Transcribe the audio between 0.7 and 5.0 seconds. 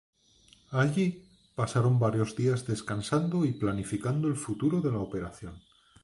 Allí, pasaron varios días descansando y planificando el futuro de la